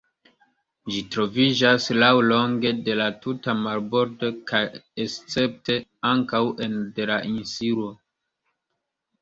[0.93, 4.63] Ĝi troviĝas laŭlonge de la tuta marbordo kaj
[5.05, 5.77] escepte
[6.15, 7.95] ankaŭ ene de la insulo.